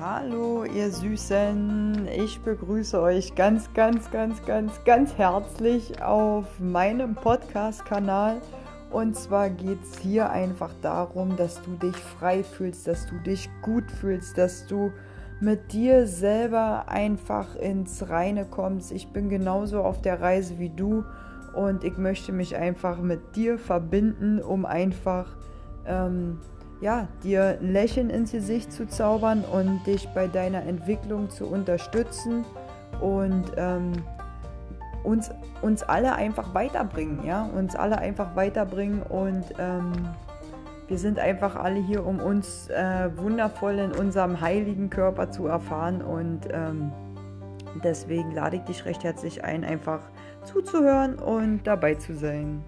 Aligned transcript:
Hallo, 0.00 0.64
ihr 0.64 0.90
Süßen. 0.90 2.08
Ich 2.08 2.40
begrüße 2.40 3.00
euch 3.00 3.36
ganz, 3.36 3.72
ganz, 3.74 4.10
ganz, 4.10 4.44
ganz, 4.44 4.82
ganz 4.84 5.16
herzlich 5.16 6.02
auf 6.02 6.58
meinem 6.58 7.14
Podcast-Kanal. 7.14 8.40
Und 8.90 9.14
zwar 9.14 9.50
geht 9.50 9.78
es 9.84 9.96
hier 10.00 10.30
einfach 10.30 10.72
darum, 10.82 11.36
dass 11.36 11.62
du 11.62 11.76
dich 11.76 11.96
frei 11.96 12.42
fühlst, 12.42 12.88
dass 12.88 13.06
du 13.06 13.18
dich 13.20 13.48
gut 13.62 13.88
fühlst, 13.88 14.36
dass 14.36 14.66
du 14.66 14.90
mit 15.40 15.72
dir 15.72 16.08
selber 16.08 16.88
einfach 16.88 17.54
ins 17.54 18.08
Reine 18.08 18.46
kommst. 18.46 18.90
Ich 18.90 19.12
bin 19.12 19.28
genauso 19.28 19.82
auf 19.82 20.02
der 20.02 20.20
Reise 20.20 20.58
wie 20.58 20.70
du 20.70 21.04
und 21.54 21.84
ich 21.84 21.96
möchte 21.98 22.32
mich 22.32 22.56
einfach 22.56 22.98
mit 23.00 23.36
dir 23.36 23.58
verbinden, 23.58 24.42
um 24.42 24.66
einfach 24.66 25.36
ähm, 25.86 26.40
ja, 26.84 27.08
dir 27.22 27.56
ein 27.60 27.72
Lächeln 27.72 28.10
ins 28.10 28.32
Gesicht 28.32 28.70
zu 28.70 28.86
zaubern 28.86 29.42
und 29.42 29.86
dich 29.86 30.06
bei 30.14 30.26
deiner 30.26 30.64
Entwicklung 30.64 31.30
zu 31.30 31.46
unterstützen 31.46 32.44
und 33.00 33.44
ähm, 33.56 33.92
uns, 35.02 35.30
uns 35.62 35.82
alle 35.82 36.14
einfach 36.14 36.52
weiterbringen, 36.52 37.24
ja, 37.24 37.44
uns 37.56 37.74
alle 37.74 37.96
einfach 37.96 38.36
weiterbringen 38.36 39.02
und 39.02 39.44
ähm, 39.58 39.92
wir 40.86 40.98
sind 40.98 41.18
einfach 41.18 41.56
alle 41.56 41.80
hier, 41.80 42.04
um 42.04 42.20
uns 42.20 42.68
äh, 42.68 43.08
wundervoll 43.16 43.78
in 43.78 43.92
unserem 43.92 44.42
heiligen 44.42 44.90
Körper 44.90 45.30
zu 45.30 45.46
erfahren 45.46 46.02
und 46.02 46.40
ähm, 46.50 46.92
deswegen 47.82 48.32
lade 48.32 48.56
ich 48.56 48.62
dich 48.64 48.84
recht 48.84 49.04
herzlich 49.04 49.42
ein, 49.42 49.64
einfach 49.64 50.00
zuzuhören 50.42 51.14
und 51.14 51.62
dabei 51.66 51.94
zu 51.94 52.14
sein. 52.14 52.62